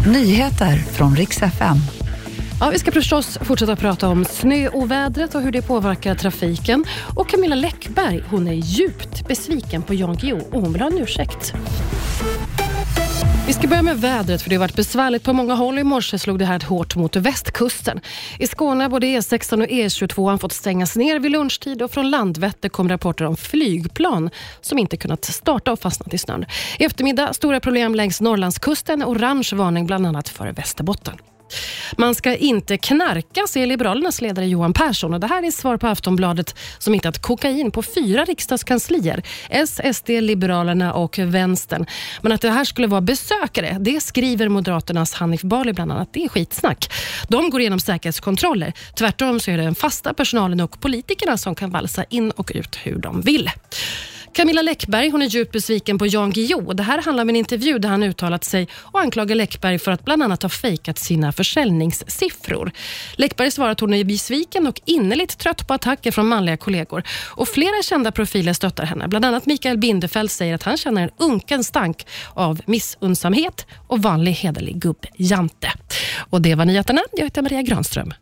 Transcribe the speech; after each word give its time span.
Nyheter 0.00 0.76
från 0.76 1.16
riks 1.16 1.42
FM. 1.42 1.76
Ja, 2.60 2.70
vi 2.70 2.78
ska 2.78 2.92
förstås 2.92 3.38
fortsätta 3.42 3.76
prata 3.76 4.08
om 4.08 4.24
snöovädret 4.24 5.34
och 5.34 5.42
hur 5.42 5.52
det 5.52 5.62
påverkar 5.62 6.14
trafiken. 6.14 6.84
Och 7.16 7.28
Camilla 7.28 7.54
Läckberg 7.54 8.22
hon 8.30 8.48
är 8.48 8.52
djupt 8.52 9.28
besviken 9.28 9.82
på 9.82 9.94
Jan 9.94 10.16
Guillou 10.16 10.40
och 10.52 10.60
hon 10.60 10.72
vill 10.72 10.82
ha 10.82 10.90
en 10.90 10.98
ursäkt. 10.98 11.54
Vi 13.46 13.52
ska 13.52 13.68
börja 13.68 13.82
med 13.82 14.00
vädret 14.00 14.42
för 14.42 14.50
det 14.50 14.56
har 14.56 14.60
varit 14.60 14.76
besvärligt 14.76 15.22
på 15.22 15.32
många 15.32 15.54
håll. 15.54 15.78
I 15.78 15.84
morse 15.84 16.18
slog 16.18 16.38
det 16.38 16.44
här 16.44 16.60
hårt 16.68 16.96
mot 16.96 17.16
västkusten. 17.16 18.00
I 18.38 18.46
Skåne 18.46 18.80
e 18.80 18.82
e 18.82 18.84
har 18.84 18.90
både 18.90 19.06
E16 19.06 19.62
och 19.62 19.68
E22 19.68 20.38
fått 20.38 20.52
stängas 20.52 20.96
ner 20.96 21.18
vid 21.18 21.32
lunchtid 21.32 21.82
och 21.82 21.90
från 21.90 22.10
Landvetter 22.10 22.68
kom 22.68 22.88
rapporter 22.88 23.24
om 23.24 23.36
flygplan 23.36 24.30
som 24.60 24.78
inte 24.78 24.96
kunnat 24.96 25.24
starta 25.24 25.72
och 25.72 25.80
fastnat 25.80 26.14
i 26.14 26.18
snön. 26.18 26.46
I 26.78 26.84
eftermiddag 26.84 27.32
stora 27.32 27.60
problem 27.60 27.94
längs 27.94 28.20
Norrlandskusten. 28.20 29.04
Orange 29.04 29.50
varning 29.54 29.86
bland 29.86 30.06
annat 30.06 30.28
för 30.28 30.52
Västerbotten. 30.52 31.14
Man 31.96 32.14
ska 32.14 32.36
inte 32.36 32.78
knarka, 32.78 33.46
säger 33.48 33.66
Liberalernas 33.66 34.20
ledare 34.20 34.46
Johan 34.46 34.72
Persson. 34.72 35.14
Och 35.14 35.20
det 35.20 35.26
här 35.26 35.42
är 35.42 35.50
svar 35.50 35.76
på 35.76 35.86
Aftonbladet 35.86 36.54
som 36.78 36.94
hittat 36.94 37.22
kokain 37.22 37.70
på 37.70 37.82
fyra 37.82 38.24
riksdagskanslier. 38.24 39.22
S, 39.50 39.80
SD, 39.92 40.08
Liberalerna 40.08 40.92
och 40.92 41.18
Vänstern. 41.18 41.86
Men 42.22 42.32
att 42.32 42.40
det 42.40 42.50
här 42.50 42.64
skulle 42.64 42.86
vara 42.86 43.00
besökare, 43.00 43.76
det 43.80 44.00
skriver 44.00 44.48
Moderaternas 44.48 45.14
Hanif 45.14 45.42
Bali 45.42 45.72
bland 45.72 45.92
annat. 45.92 46.08
Det 46.12 46.24
är 46.24 46.28
skitsnack. 46.28 46.92
De 47.28 47.50
går 47.50 47.60
igenom 47.60 47.80
säkerhetskontroller. 47.80 48.72
Tvärtom 48.94 49.40
så 49.40 49.50
är 49.50 49.56
det 49.56 49.64
den 49.64 49.74
fasta 49.74 50.14
personalen 50.14 50.60
och 50.60 50.80
politikerna 50.80 51.36
som 51.36 51.54
kan 51.54 51.70
valsa 51.70 52.04
in 52.04 52.30
och 52.30 52.52
ut 52.54 52.78
hur 52.82 52.98
de 52.98 53.20
vill. 53.20 53.50
Camilla 54.34 54.62
Läckberg 54.62 55.10
hon 55.10 55.22
är 55.22 55.26
djupt 55.26 55.52
besviken 55.52 55.98
på 55.98 56.06
Jan 56.06 56.30
Guillou. 56.30 56.74
Det 56.74 56.82
här 56.82 57.02
handlar 57.02 57.22
om 57.22 57.28
en 57.28 57.36
intervju 57.36 57.78
där 57.78 57.88
han 57.88 58.02
uttalat 58.02 58.44
sig 58.44 58.68
och 58.74 59.00
anklagar 59.00 59.34
Läckberg 59.36 59.78
för 59.78 59.90
att 59.90 60.04
bland 60.04 60.22
annat 60.22 60.42
ha 60.42 60.48
fejkat 60.48 60.98
sina 60.98 61.32
försäljningssiffror. 61.32 62.72
Läckberg 63.16 63.50
svarar 63.50 63.70
att 63.70 63.80
hon 63.80 63.94
är 63.94 64.04
besviken 64.04 64.66
och 64.66 64.80
innerligt 64.84 65.38
trött 65.38 65.68
på 65.68 65.74
attacker 65.74 66.10
från 66.10 66.26
manliga 66.28 66.56
kollegor. 66.56 67.02
Och 67.26 67.48
Flera 67.48 67.82
kända 67.82 68.12
profiler 68.12 68.52
stöttar 68.52 68.84
henne. 68.84 69.08
Bland 69.08 69.24
annat 69.24 69.46
Mikael 69.46 69.78
Bindefeld 69.78 70.30
säger 70.30 70.54
att 70.54 70.62
han 70.62 70.76
känner 70.76 71.02
en 71.02 71.10
unken 71.18 71.64
stank 71.64 72.06
av 72.34 72.60
missunnsamhet 72.66 73.66
och 73.86 74.02
vanlig 74.02 74.32
hederlig 74.32 74.76
gubbjante. 74.76 75.72
Och 76.30 76.42
det 76.42 76.54
var 76.54 76.64
nyheterna. 76.64 77.00
Jag 77.12 77.24
heter 77.24 77.42
Maria 77.42 77.62
Granström. 77.62 78.12